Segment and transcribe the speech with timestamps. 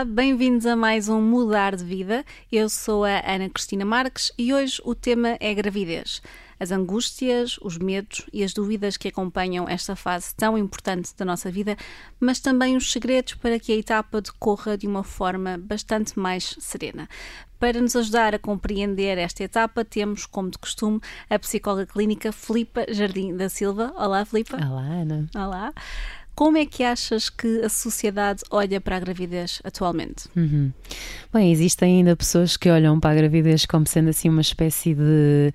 [0.00, 2.24] Olá, bem-vindos a mais um Mudar de Vida.
[2.50, 6.22] Eu sou a Ana Cristina Marques e hoje o tema é gravidez.
[6.58, 11.50] As angústias, os medos e as dúvidas que acompanham esta fase tão importante da nossa
[11.50, 11.76] vida,
[12.18, 17.06] mas também os segredos para que a etapa decorra de uma forma bastante mais serena.
[17.58, 20.98] Para nos ajudar a compreender esta etapa, temos, como de costume,
[21.28, 23.92] a psicóloga clínica Filipa Jardim da Silva.
[23.98, 24.56] Olá, Filipa.
[24.56, 25.26] Olá, Ana.
[25.36, 25.74] Olá.
[26.40, 30.26] Como é que achas que a sociedade olha para a gravidez atualmente?
[30.34, 30.72] Uhum.
[31.30, 35.52] Bem, existem ainda pessoas que olham para a gravidez como sendo assim uma espécie de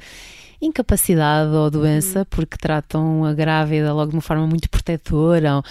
[0.62, 2.26] incapacidade ou doença, uhum.
[2.30, 5.64] porque tratam a grávida logo de uma forma muito protetora uh,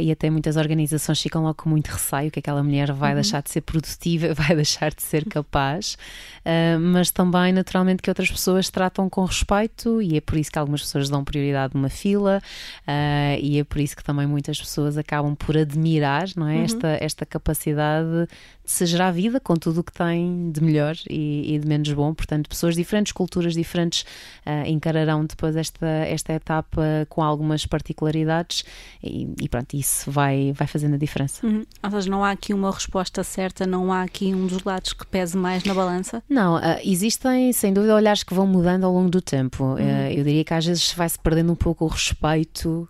[0.00, 3.16] e até muitas organizações ficam logo com muito receio que aquela mulher vai uhum.
[3.16, 5.96] deixar de ser produtiva, vai deixar de ser capaz,
[6.44, 10.58] uh, mas também naturalmente que outras pessoas tratam com respeito e é por isso que
[10.58, 12.42] algumas pessoas dão prioridade numa fila
[12.86, 16.56] uh, e é por isso que também muitas pessoas acabam por admirar não é?
[16.56, 16.64] Uhum.
[16.64, 18.28] esta, esta capacidade
[18.64, 22.14] se gerar vida com tudo o que tem de melhor e, e de menos bom,
[22.14, 24.02] portanto pessoas diferentes, culturas diferentes
[24.46, 28.64] uh, encararão depois esta, esta etapa com algumas particularidades
[29.02, 31.46] e, e pronto, isso vai, vai fazendo a diferença.
[31.46, 31.64] Uhum.
[31.82, 35.06] Ou seja, não há aqui uma resposta certa, não há aqui um dos lados que
[35.06, 36.22] pese mais na balança?
[36.28, 39.62] Não, uh, existem sem dúvida olhares que vão mudando ao longo do tempo.
[39.64, 39.74] Uhum.
[39.74, 42.88] Uh, eu diria que às vezes vai-se perdendo um pouco o respeito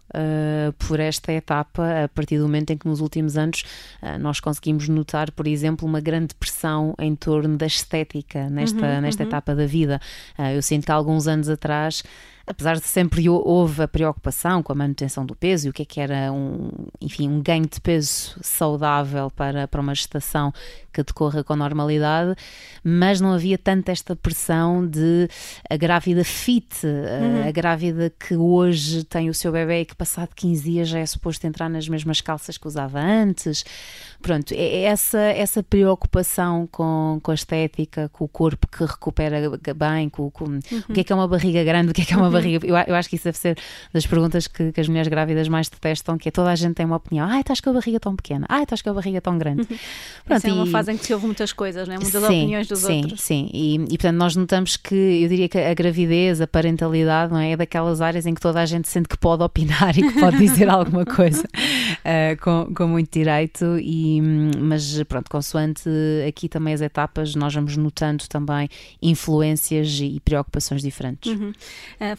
[0.79, 3.65] por esta etapa a partir do momento em que nos últimos anos
[4.21, 9.23] nós conseguimos notar, por exemplo, uma grande pressão em torno da estética nesta, uhum, nesta
[9.23, 9.29] uhum.
[9.29, 10.01] etapa da vida.
[10.55, 12.03] eu sinto que alguns anos atrás
[12.47, 15.85] apesar de sempre houve a preocupação com a manutenção do peso e o que é
[15.85, 16.69] que era um,
[17.01, 20.53] enfim, um ganho de peso saudável para, para uma gestação
[20.93, 22.37] que decorra com normalidade,
[22.83, 25.29] mas não havia tanta esta pressão de
[25.69, 27.49] a grávida fit, uhum.
[27.49, 31.07] a, grávida que hoje tem o seu bebê e que passado 15 dias já é
[31.07, 33.65] suposto entrar nas mesmas calças que usava antes.
[34.23, 40.31] Pronto, essa, essa preocupação com, com a estética, com o corpo que recupera bem, com,
[40.31, 40.61] com uhum.
[40.89, 42.67] o que é que é uma barriga grande, o que é que é uma barriga.
[42.67, 43.59] Eu, eu acho que isso deve ser
[43.93, 46.87] das perguntas que, que, as mulheres grávidas mais detestam, que é toda a gente tem
[46.87, 47.27] uma opinião.
[47.27, 48.47] Ai, estás com a barriga tão pequena.
[48.49, 49.63] Ai, estás com a barriga tão grande.
[49.63, 49.79] Uhum.
[50.25, 51.97] Pronto, é uma fase em que se ouve muitas coisas, né?
[51.99, 53.21] muitas sim, opiniões dos sim, outros.
[53.21, 57.41] Sim, e, e portanto nós notamos que, eu diria que a gravidez, a parentalidade, não
[57.41, 57.53] é?
[57.53, 60.39] é daquelas áreas em que toda a gente sente que pode opinar e que pode
[60.39, 64.21] dizer alguma coisa uh, com, com muito direito, e,
[64.59, 65.89] mas pronto, consoante
[66.27, 68.69] aqui também as etapas, nós vamos notando também
[69.01, 71.33] influências e preocupações diferentes.
[71.33, 71.51] Uhum.
[71.51, 72.17] Uh,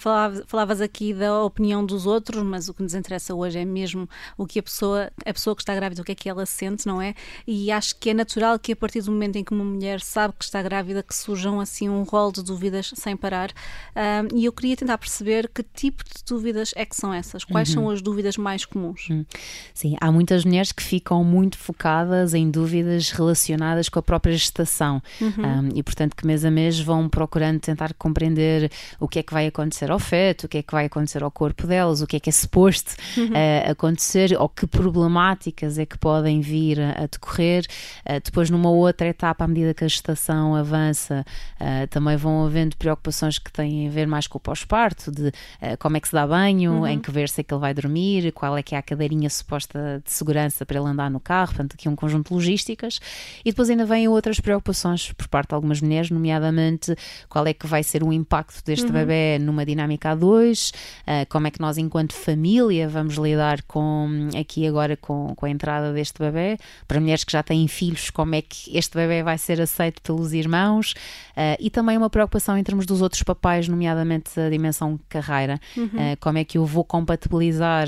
[0.48, 4.08] falavas aqui da opinião dos outros, mas o que nos interessa hoje é mesmo
[4.38, 6.86] o que a pessoa, a pessoa que está grávida, o que é que ela sente,
[6.86, 7.16] não é?
[7.48, 10.34] E acho que é natural que a partir do momento em que uma mulher sabe
[10.38, 13.52] que está grávida, que surjam assim um rol de dúvidas sem parar.
[13.96, 17.70] Um, e eu queria tentar perceber que tipo de dúvidas é que são essas, quais
[17.70, 17.76] uhum.
[17.76, 19.10] são as dúvidas mais comuns.
[19.10, 19.26] Uhum.
[19.74, 25.02] Sim, há muitas mulheres que ficam muito focadas em dúvidas relacionadas com a própria gestação
[25.20, 25.30] uhum.
[25.30, 29.34] um, e, portanto, que mês a mês vão procurando tentar compreender o que é que
[29.34, 32.18] vai acontecer ao feto o que é que vai acontecer ao corpo delas, o que
[32.18, 33.30] é que é suposto uhum.
[33.30, 37.66] uh, acontecer, ou que problemáticas é que podem vir a, a decorrer.
[38.06, 41.26] Uh, depois, numa outra etapa, à medida que a gestação avança,
[41.60, 45.32] uh, também vão havendo preocupações que têm a ver mais com o pós-parto, de
[45.80, 46.88] como é que se dá banho, uhum.
[46.88, 49.30] em que ver se é que ele vai dormir, qual é que é a cadeirinha
[49.30, 53.00] suposta de segurança para ele andar no carro, portanto, aqui um conjunto de logísticas.
[53.44, 56.96] E depois ainda vêm outras preocupações por parte de algumas mulheres, nomeadamente
[57.30, 58.92] qual é que vai ser o impacto deste uhum.
[58.92, 64.30] bebê numa dinâmica a dois, uh, como é que nós, enquanto família, vamos lidar com
[64.40, 66.58] aqui agora com, com a entrada deste bebê.
[66.88, 70.34] Para mulheres que já têm filhos, como é que este bebê vai ser aceito pelos
[70.34, 70.94] irmãos
[71.32, 75.60] uh, e também uma preocupação em termos dos outros papais, nomeadamente a dimensão carreira.
[75.76, 75.86] Uhum.
[75.86, 77.88] Uh, como é que eu vou compatibilizar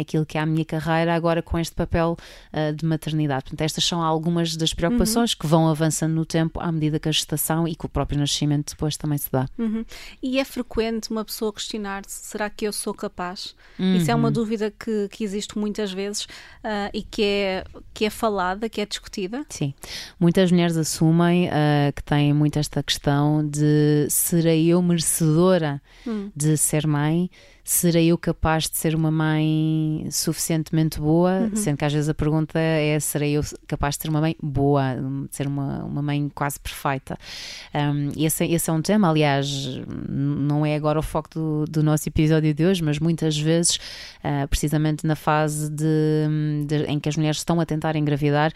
[0.00, 2.16] aquilo que é a minha carreira agora com este papel
[2.76, 3.44] de maternidade?
[3.44, 5.38] Portanto, estas são algumas das preocupações uhum.
[5.40, 8.70] que vão avançando no tempo à medida que a gestação e que o próprio nascimento
[8.70, 9.46] depois também se dá.
[9.58, 9.84] Uhum.
[10.22, 13.54] E é frequente uma pessoa questionar-se: será que eu sou capaz?
[13.78, 13.96] Uhum.
[13.96, 14.32] Isso é uma uhum.
[14.32, 18.86] dúvida que, que existe muitas vezes uh, e que é, que é falada, que é
[18.86, 19.44] discutida.
[19.48, 19.72] Sim.
[20.18, 26.30] Muitas mulheres assumem uh, que têm muito esta questão de serei eu merecedora hum.
[26.34, 27.30] de ser mãe?
[27.64, 31.48] Serei eu capaz de ser uma mãe suficientemente boa?
[31.50, 31.56] Uhum.
[31.56, 34.96] Sendo que às vezes a pergunta é: serei eu capaz de ser uma mãe boa,
[35.28, 37.18] de ser uma, uma mãe quase perfeita?
[37.74, 42.08] Um, esse, esse é um tema, aliás, não é agora o foco do, do nosso
[42.08, 47.16] episódio de hoje, mas muitas vezes, uh, precisamente na fase de, de, em que as
[47.16, 48.52] mulheres estão a tentar engravidar,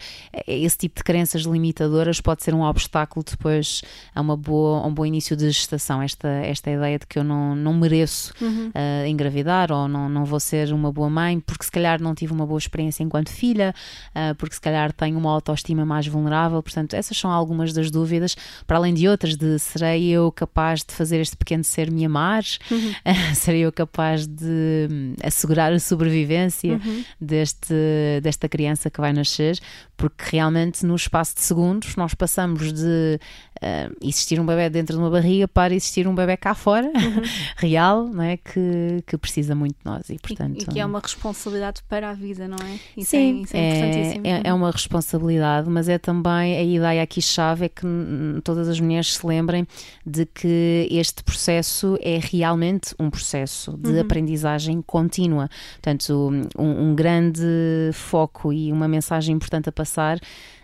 [0.47, 3.81] esse tipo de crenças limitadoras pode ser um obstáculo depois
[4.13, 6.01] a, uma boa, a um bom início de gestação.
[6.01, 8.33] Esta, esta ideia de que eu não, não mereço.
[8.41, 8.69] Uhum.
[8.69, 12.13] Uh, uh, engravidar ou não, não vou ser uma boa mãe porque se calhar não
[12.13, 13.73] tive uma boa experiência enquanto filha,
[14.09, 16.61] uh, porque se calhar tenho uma autoestima mais vulnerável.
[16.61, 18.35] Portanto, essas são algumas das dúvidas,
[18.65, 22.43] para além de outras, de serei eu capaz de fazer este pequeno ser me amar?
[22.71, 22.93] Uhum.
[23.35, 27.03] serei eu capaz de hum, assegurar a sobrevivência uhum.
[27.19, 27.73] deste,
[28.21, 29.59] desta criança que vai nascer?
[29.97, 33.19] Porque realmente no espaço de segundos nós passamos de
[33.61, 37.21] uh, existir um bebê dentro de uma barriga para existir um bebê cá fora, uhum.
[37.57, 38.37] real, não é?
[38.37, 38.59] Que,
[39.05, 42.13] que precisa muito de nós e, portanto, e, e, que é uma responsabilidade para a
[42.13, 42.79] vida, não é?
[42.97, 44.27] Isso é, sim, é, isso é, importantíssimo.
[44.27, 47.85] É, é, uma responsabilidade, mas é também a ideia aqui chave é que
[48.43, 49.67] todas as mulheres se lembrem
[50.05, 54.01] de que este processo é realmente um processo de uhum.
[54.01, 55.49] aprendizagem contínua.
[55.73, 57.41] Portanto, um, um grande
[57.93, 60.19] foco e uma mensagem importante a passar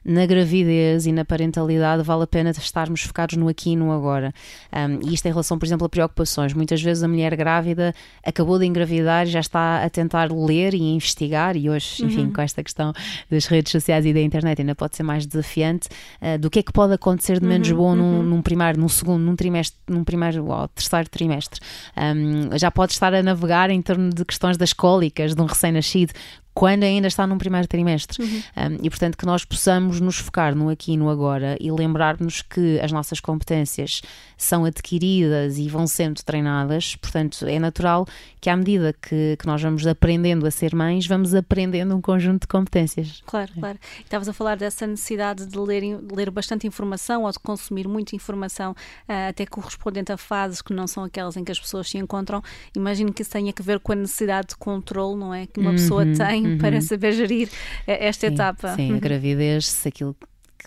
[0.05, 4.31] na gravidez e na parentalidade vale a pena estarmos focados no aqui e no agora.
[4.71, 6.53] Um, e isto em relação, por exemplo, a preocupações.
[6.53, 7.93] Muitas vezes a mulher grávida
[8.23, 12.33] acabou de engravidar e já está a tentar ler e investigar, e hoje, enfim, uhum.
[12.33, 12.93] com esta questão
[13.31, 15.89] das redes sociais e da internet ainda pode ser mais desafiante,
[16.21, 17.77] uh, do que é que pode acontecer de menos uhum.
[17.77, 18.23] bom num, uhum.
[18.23, 21.59] num, primeiro, num segundo, num trimestre, num primeiro ou terceiro trimestre.
[21.97, 26.13] Um, já pode estar a navegar em torno de questões das cólicas de um recém-nascido
[26.55, 28.23] quando ainda está num primeiro trimestre.
[28.23, 28.41] Uhum.
[28.55, 32.41] Um, e portanto que nós possamos nos focar no aqui e no agora e lembrarmos
[32.41, 34.01] que as nossas competências
[34.37, 38.07] são adquiridas e vão sendo treinadas, portanto é natural
[38.39, 42.41] que à medida que, que nós vamos aprendendo a ser mães, vamos aprendendo um conjunto
[42.41, 43.21] de competências.
[43.25, 43.59] Claro, é.
[43.59, 43.79] claro.
[44.01, 48.15] Estavas a falar dessa necessidade de ler, de ler bastante informação ou de consumir muita
[48.15, 51.97] informação, uh, até correspondente a fases que não são aquelas em que as pessoas se
[51.97, 52.41] encontram.
[52.73, 55.47] Imagino que isso tenha a ver com a necessidade de controle, não é?
[55.47, 55.75] Que uma uhum.
[55.75, 56.57] pessoa tem uhum.
[56.57, 57.49] para saber gerir
[57.87, 58.75] eh, esta sim, etapa.
[58.75, 58.99] Sim, a uhum.
[58.99, 60.15] gravidez, se aquilo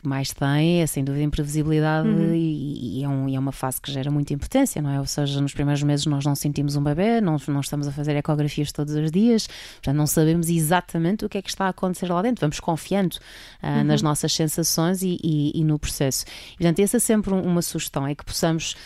[0.00, 2.32] que mais tem é sem dúvida imprevisibilidade uhum.
[2.32, 5.00] e, e, é um, e, é uma fase que gera muita importância, não é?
[5.00, 8.14] Ou seja, nos primeiros meses nós não sentimos um bebê, não, não estamos a fazer
[8.16, 12.10] ecografias todos os dias, portanto não sabemos exatamente o que é que está a acontecer
[12.10, 13.16] lá dentro, vamos confiando
[13.62, 13.84] uh, uhum.
[13.84, 16.24] nas nossas sensações e, e, no processo.
[16.54, 18.76] E, portanto, essa é sempre uma sugestão, é que possamos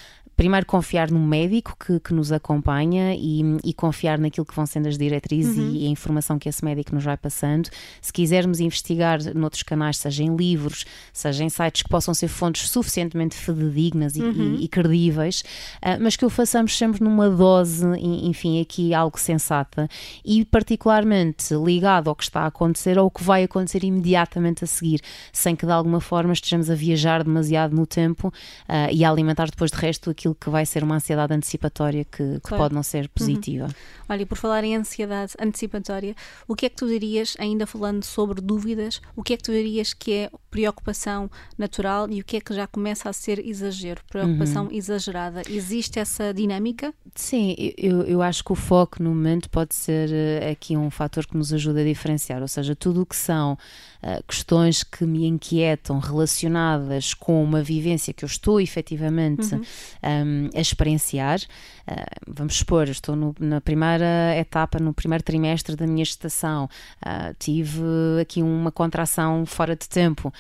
[0.43, 4.89] primeiro confiar no médico que, que nos acompanha e, e, confiar naquilo que vão sendo
[4.89, 5.73] as diretrizes uhum.
[5.73, 7.69] e a informação que esse médico nos vai passando.
[8.01, 12.69] Se quisermos investigar noutros canais, seja em livros, seja em sites que possam ser fontes
[12.69, 14.57] suficientemente fidedignas e, uhum.
[14.59, 15.45] e, e credíveis,
[15.77, 19.89] uh, mas que o façamos sempre numa dose, enfim, aqui algo sensata
[20.25, 24.67] e particularmente ligado ao que está a acontecer ou ao que vai acontecer imediatamente a
[24.67, 25.01] seguir,
[25.33, 29.49] sem que de alguma forma estejamos a viajar demasiado no tempo uh, e a alimentar
[29.49, 32.65] depois de resto aquilo aquilo que vai ser uma ansiedade antecipatória que, que claro.
[32.65, 33.67] pode não ser positiva.
[33.67, 33.73] Uhum.
[34.09, 36.15] Olha, e por falar em ansiedade antecipatória,
[36.49, 39.53] o que é que tu dirias, ainda falando sobre dúvidas, o que é que tu
[39.53, 44.03] dirias que é preocupação natural e o que é que já começa a ser exagero,
[44.09, 44.73] preocupação uhum.
[44.73, 45.43] exagerada?
[45.49, 46.93] Existe essa dinâmica?
[47.15, 51.27] Sim, eu, eu acho que o foco no momento pode ser eh, aqui um fator
[51.27, 53.57] que nos ajuda a diferenciar, ou seja, tudo o que são
[54.03, 59.63] uh, questões que me inquietam relacionadas com uma vivência que eu estou efetivamente uhum.
[60.03, 61.41] um, a experienciar.
[61.41, 61.95] Uh,
[62.27, 66.69] vamos supor, estou no, na primeira etapa, no primeiro trimestre da minha gestação,
[67.05, 67.83] uh, tive
[68.21, 70.33] aqui uma contração fora de tempo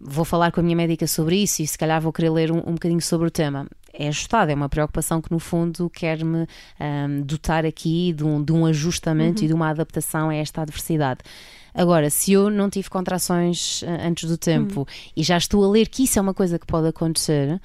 [0.00, 2.58] vou falar com a minha médica sobre isso e se calhar vou querer ler um,
[2.58, 3.66] um bocadinho sobre o tema
[3.98, 6.46] é ajustado, é uma preocupação que no fundo quer-me
[6.80, 9.44] um, dotar aqui de um, de um ajustamento uhum.
[9.44, 11.20] e de uma adaptação a esta adversidade.
[11.78, 14.86] Agora, se eu não tive contrações uh, antes do tempo uhum.
[15.16, 17.60] e já estou a ler que isso é uma coisa que pode acontecer uh,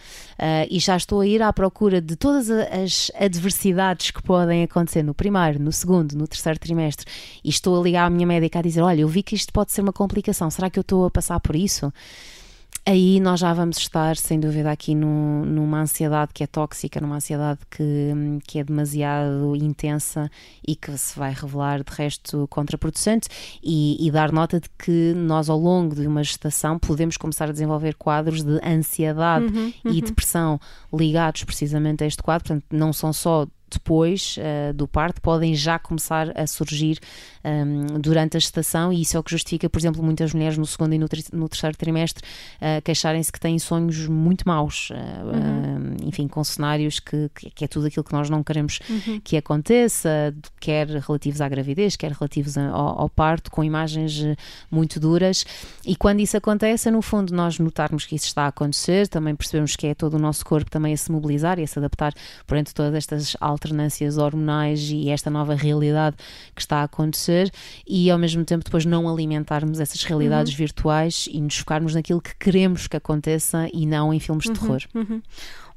[0.69, 5.15] e já estou a ir à procura de todas as adversidades que podem acontecer no
[5.15, 7.11] primeiro, no segundo, no terceiro trimestre
[7.43, 9.71] e estou a ligar à minha médica a dizer: Olha, eu vi que isto pode
[9.71, 11.91] ser uma complicação, será que eu estou a passar por isso?
[12.85, 17.15] Aí nós já vamos estar, sem dúvida, aqui no, numa ansiedade que é tóxica, numa
[17.15, 20.29] ansiedade que, que é demasiado intensa
[20.67, 23.29] e que se vai revelar, de resto, contraproducente,
[23.63, 27.53] e, e dar nota de que nós, ao longo de uma gestação, podemos começar a
[27.53, 29.91] desenvolver quadros de ansiedade uhum, uhum.
[29.91, 30.59] e depressão
[30.93, 35.77] ligados precisamente a este quadro, portanto, não são só depois uh, do parto podem já
[35.79, 36.99] começar a surgir
[37.43, 40.57] um, ehm, durante a gestação e isso é o que justifica, por exemplo, muitas mulheres
[40.57, 42.23] no segundo e no, no terceiro trimestre
[42.57, 46.07] uh, queixarem-se que têm sonhos muito maus, uh, uhum.
[46.07, 49.19] enfim, com cenários que, que, é tudo aquilo que nós não queremos uhum.
[49.23, 54.23] que aconteça, quer relativos à gravidez, quer relativos ao, ao, parto, com imagens
[54.71, 55.45] muito duras
[55.85, 59.75] e quando isso acontece, no fundo, nós notarmos que isso está a acontecer, também percebemos
[59.75, 62.13] que é todo o nosso corpo também a se mobilizar e a se adaptar
[62.47, 66.17] perante todas estas alterações alternâncias hormonais e esta nova realidade
[66.53, 67.51] que está a acontecer
[67.87, 70.57] e ao mesmo tempo depois não alimentarmos essas realidades uhum.
[70.57, 74.55] virtuais e nos focarmos naquilo que queremos que aconteça e não em filmes de uhum.
[74.55, 74.81] terror.
[74.93, 75.21] Uhum.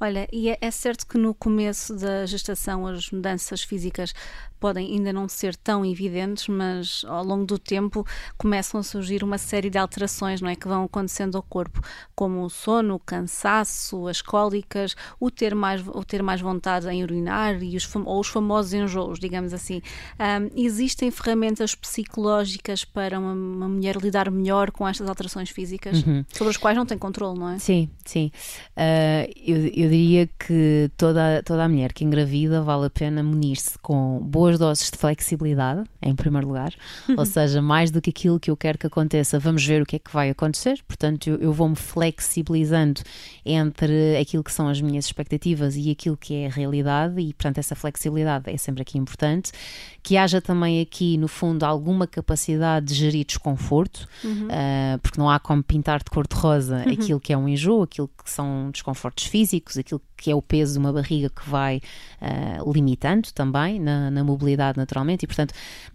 [0.00, 4.12] Olha, e é, é, certo que no começo da gestação as mudanças físicas
[4.58, 9.38] podem ainda não ser tão evidentes, mas ao longo do tempo começam a surgir uma
[9.38, 11.80] série de alterações, não é, que vão acontecendo ao corpo,
[12.14, 17.02] como o sono, o cansaço, as cólicas, o ter mais, o ter mais vontade em
[17.02, 19.82] urinar e os, ou os famosos enjoos, digamos assim.
[20.18, 26.24] Um, existem ferramentas psicológicas para uma, uma, mulher lidar melhor com estas alterações físicas, uhum.
[26.32, 27.58] sobre as quais não tem controle, não é?
[27.58, 28.30] Sim, sim.
[28.76, 33.22] Uh, eu, eu eu diria que toda, toda a mulher que engravida vale a pena
[33.22, 36.72] munir-se com boas doses de flexibilidade, em primeiro lugar,
[37.16, 39.96] ou seja, mais do que aquilo que eu quero que aconteça, vamos ver o que
[39.96, 40.80] é que vai acontecer.
[40.86, 43.00] Portanto, eu, eu vou-me flexibilizando
[43.44, 47.58] entre aquilo que são as minhas expectativas e aquilo que é a realidade, e portanto,
[47.58, 49.52] essa flexibilidade é sempre aqui importante.
[50.02, 54.46] Que haja também aqui, no fundo, alguma capacidade de gerir desconforto, uhum.
[54.46, 56.92] uh, porque não há como pintar de cor-de-rosa uhum.
[56.92, 60.74] aquilo que é um enjoo, aquilo que são desconfortos físicos aquilo que é o peso
[60.74, 61.80] de uma barriga que vai
[62.20, 65.24] uh, limitando também na, na, mobilidade naturalmente.
[65.24, 65.54] E portanto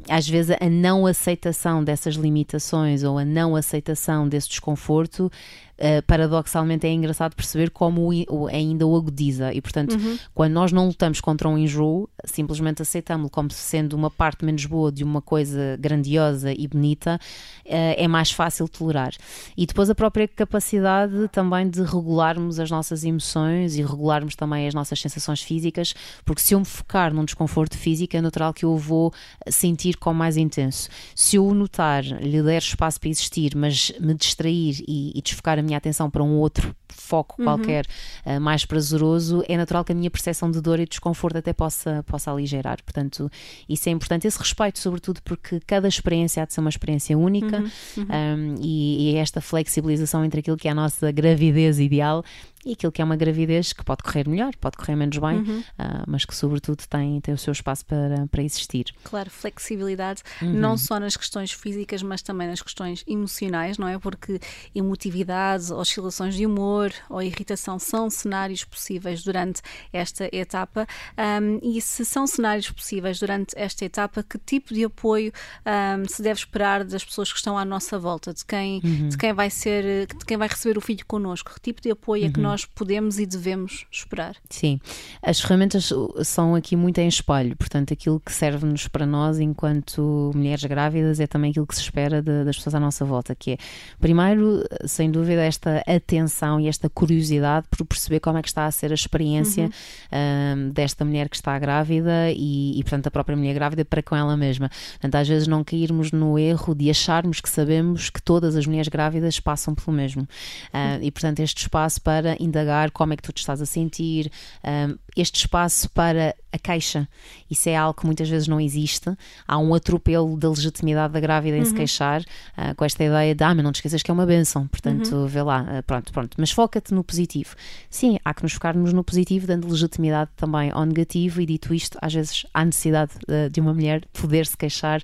[0.10, 5.32] às vezes a não aceitação dessas limitações ou a não aceitação desse desconforto
[5.82, 9.54] uh, paradoxalmente é engraçado perceber como o, o, ainda o agudiza.
[9.54, 10.18] E, portanto, uhum.
[10.34, 14.92] quando nós não lutamos contra um enjoo, simplesmente aceitamos-lo como sendo uma parte menos boa
[14.92, 17.20] de uma coisa grandiosa e bonita,
[17.66, 19.12] uh, é mais fácil tolerar.
[19.58, 24.74] E depois a própria capacidade também de regularmos as nossas emoções e regularmos também as
[24.74, 28.78] nossas sensações físicas, porque se eu me focar num desconforto físico, é natural que eu
[28.78, 29.14] vou
[29.50, 30.90] sentir com mais intenso.
[31.16, 35.58] Se eu o notar, lhe der espaço para existir, mas me distrair e, e desfocar
[35.58, 37.46] a minha minha atenção para um outro foco uhum.
[37.46, 37.86] qualquer
[38.26, 42.04] uh, mais prazeroso, é natural que a minha percepção de dor e desconforto até possa,
[42.04, 42.84] possa aligerar.
[42.84, 43.30] Portanto,
[43.68, 44.28] isso é importante.
[44.28, 47.72] Esse respeito, sobretudo, porque cada experiência há de ser uma experiência única uhum.
[47.98, 48.06] Uhum.
[48.12, 52.24] Um, e, e esta flexibilização entre aquilo que é a nossa gravidez ideal
[52.66, 55.60] e aquilo que é uma gravidez que pode correr melhor, pode correr menos bem, uhum.
[55.60, 58.94] uh, mas que sobretudo tem, tem o seu espaço para, para existir.
[59.04, 60.54] Claro, flexibilidade, uhum.
[60.54, 63.98] não só nas questões físicas, mas também nas questões emocionais, não é?
[63.98, 64.40] Porque
[64.76, 70.88] emotividade, oscilações de humor ou irritação são cenários possíveis durante esta etapa.
[71.18, 75.32] Um, e se são cenários possíveis durante esta etapa, que tipo de apoio
[75.66, 79.10] um, se deve esperar das pessoas que estão à nossa volta, de quem, uhum.
[79.10, 81.54] de quem vai ser, de quem vai receber o filho connosco?
[81.54, 84.36] Que tipo de apoio é que nós nós podemos e devemos esperar.
[84.50, 84.80] Sim,
[85.22, 85.92] as ferramentas
[86.24, 91.28] são aqui muito em espelho, portanto, aquilo que serve-nos para nós enquanto mulheres grávidas é
[91.28, 93.58] também aquilo que se espera de, das pessoas à nossa volta, que é,
[94.00, 98.72] primeiro, sem dúvida, esta atenção e esta curiosidade por perceber como é que está a
[98.72, 100.68] ser a experiência uhum.
[100.68, 104.16] um, desta mulher que está grávida e, e, portanto, a própria mulher grávida para com
[104.16, 104.70] ela mesma.
[104.92, 108.90] Portanto, às vezes não cairmos no erro de acharmos que sabemos que todas as mulheres
[108.90, 110.24] grávidas passam pelo mesmo.
[110.24, 114.32] Uh, e, portanto, este espaço para indagar como é que tu te estás a sentir,
[114.64, 117.08] um, este espaço para a queixa.
[117.50, 119.10] Isso é algo que muitas vezes não existe.
[119.48, 121.66] Há um atropelo da legitimidade da grávida em uhum.
[121.66, 124.26] se queixar, uh, com esta ideia de, ah, mas não te esqueças que é uma
[124.26, 125.28] benção, portanto, uhum.
[125.28, 126.36] vê lá, uh, pronto, pronto.
[126.38, 127.56] Mas foca-te no positivo.
[127.90, 131.98] Sim, há que nos focarmos no positivo, dando legitimidade também ao negativo, e dito isto,
[132.02, 135.02] às vezes há necessidade uh, de uma mulher poder se queixar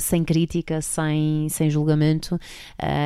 [0.00, 2.38] sem crítica, sem, sem julgamento.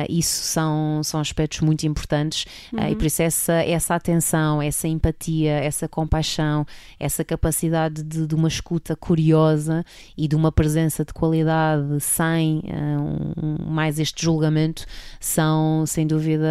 [0.09, 2.89] isso são, são aspectos muito importantes uhum.
[2.89, 6.65] e por isso essa essa, essa atenção, essa empatia, essa compaixão,
[6.99, 9.83] essa capacidade de, de uma escuta curiosa
[10.17, 14.85] e de uma presença de qualidade sem uh, um, mais este julgamento
[15.19, 16.47] são, sem dúvida,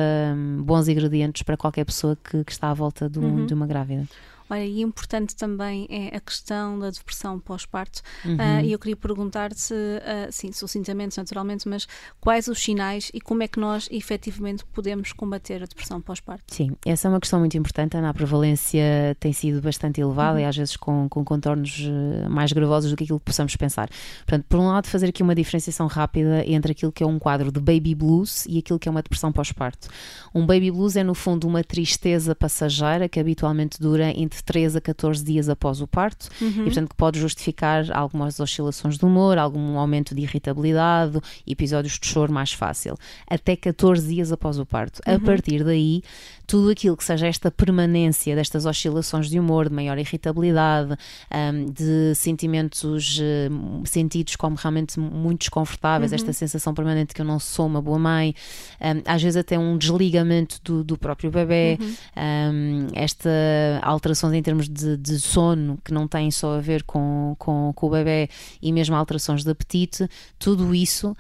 [0.63, 3.47] bons ingredientes para qualquer pessoa que, que está à volta de, um, uhum.
[3.47, 4.07] de uma grávida.
[4.51, 8.03] Olha, e importante também é a questão da depressão pós-parto.
[8.25, 8.35] Uhum.
[8.35, 11.87] Uh, e eu queria perguntar-te, uh, sim, sucintamente, naturalmente, mas
[12.21, 16.45] quais os sinais e como é que nós efetivamente podemos combater a depressão pós-parto?
[16.49, 17.97] Sim, essa é uma questão muito importante.
[17.97, 20.45] Ana, a prevalência tem sido bastante elevada uhum.
[20.45, 23.89] e às vezes com, com contornos ah, mais gravosos do que aquilo que possamos pensar.
[24.27, 27.53] Portanto, por um lado, fazer aqui uma diferenciação rápida entre aquilo que é um quadro
[27.53, 29.89] de baby blues e aquilo que é uma depressão pós-parto.
[30.35, 34.77] Um baby blues é, no fundo, uma tristeza passageira que habitualmente dura entre de 3
[34.77, 36.49] a 14 dias após o parto uhum.
[36.49, 42.07] e, portanto, que pode justificar algumas oscilações de humor, algum aumento de irritabilidade, episódios de
[42.07, 45.01] choro mais fácil, até 14 dias após o parto.
[45.07, 45.15] Uhum.
[45.15, 46.03] A partir daí,
[46.51, 50.97] tudo aquilo que seja esta permanência destas oscilações de humor, de maior irritabilidade,
[51.33, 56.17] um, de sentimentos uh, sentidos como realmente muito desconfortáveis, uhum.
[56.17, 58.35] esta sensação permanente que eu não sou uma boa mãe,
[58.81, 61.95] um, às vezes até um desligamento do, do próprio bebê, uhum.
[62.17, 63.31] um, esta
[63.83, 67.87] alterações em termos de, de, sono que não têm só a ver com, com, com
[67.87, 68.29] o bebê
[68.61, 71.17] e mesmo alterações de apetite, tudo isso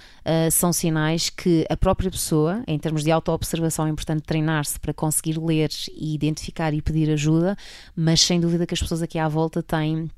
[0.50, 5.19] são sinais que a própria pessoa, em termos de autoobservação, é importante treinar-se para conseguir
[5.26, 7.56] ler e identificar e pedir ajuda,
[7.94, 10.10] mas sem dúvida que as pessoas aqui à volta têm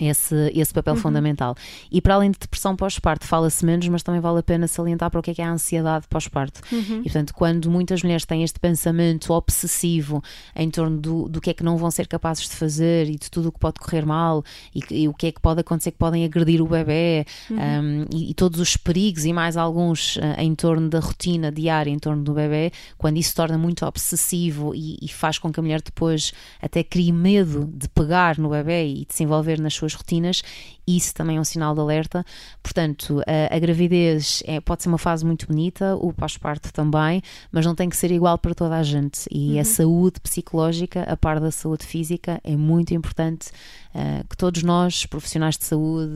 [0.00, 1.00] esse, esse papel uhum.
[1.00, 1.54] fundamental.
[1.90, 5.20] E para além de depressão pós-parto, fala-se menos, mas também vale a pena salientar para
[5.20, 6.60] o que é, que é a ansiedade pós-parto.
[6.72, 7.00] Uhum.
[7.00, 10.22] E portanto, quando muitas mulheres têm este pensamento obsessivo
[10.54, 13.30] em torno do, do que é que não vão ser capazes de fazer e de
[13.30, 15.98] tudo o que pode correr mal e, e o que é que pode acontecer que
[15.98, 17.56] podem agredir o bebê uhum.
[17.56, 21.90] um, e, e, todos os perigos e mais alguns uh, em torno da rotina diária
[21.90, 25.60] em torno do bebê, quando isso se torna muito obsessivo e, e faz com que
[25.60, 29.74] a mulher depois até crie medo de pegar no bebê e de se envolver nas
[29.74, 30.42] suas suas rotinas,
[30.86, 32.24] isso também é um sinal de alerta.
[32.62, 37.64] Portanto, a, a gravidez é, pode ser uma fase muito bonita, o pós-parto também, mas
[37.64, 39.26] não tem que ser igual para toda a gente.
[39.30, 39.60] E uhum.
[39.60, 43.50] a saúde psicológica, a par da saúde física, é muito importante
[43.94, 46.10] uh, que todos nós, profissionais de saúde,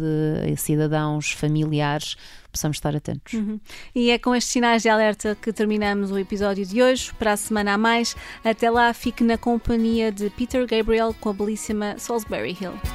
[0.56, 2.16] cidadãos, familiares,
[2.50, 3.34] possamos estar atentos.
[3.34, 3.60] Uhum.
[3.94, 7.12] E é com estes sinais de alerta que terminamos o episódio de hoje.
[7.18, 11.32] Para a semana a mais, até lá, fique na companhia de Peter Gabriel com a
[11.32, 12.93] belíssima Salisbury Hill.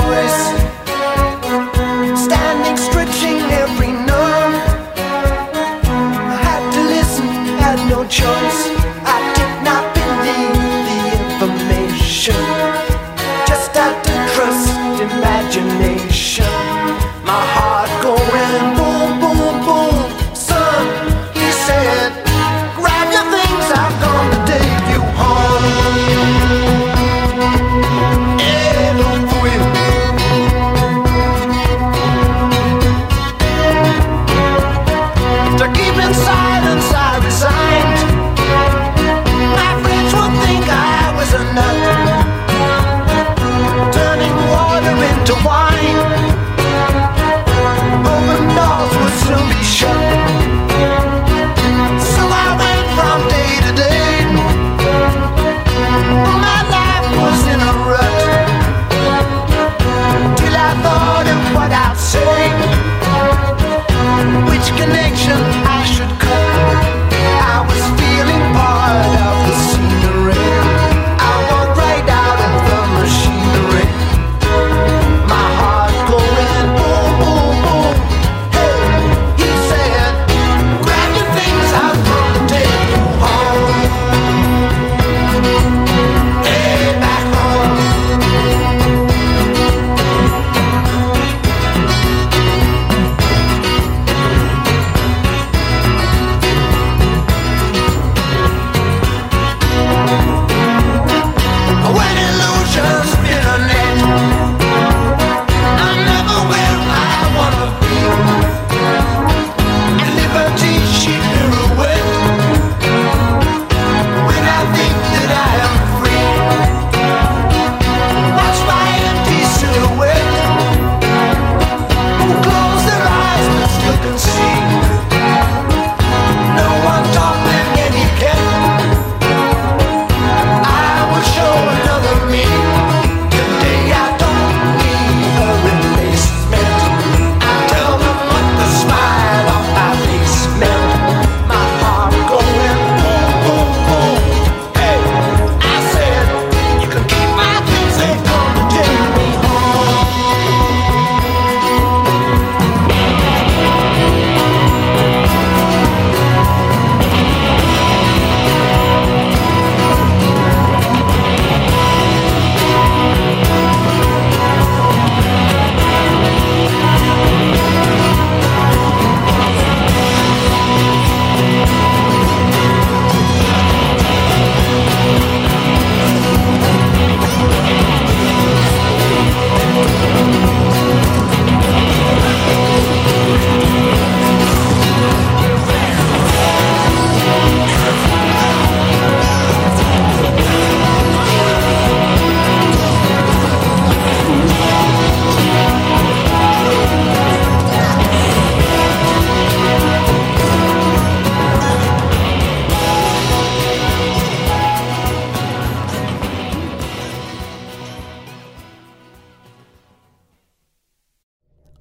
[0.00, 0.63] Voice.